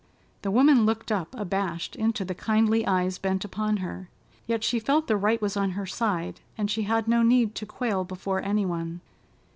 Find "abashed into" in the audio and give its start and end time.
1.37-2.25